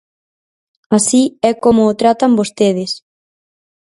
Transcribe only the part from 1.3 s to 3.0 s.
é como o tratan vostedes.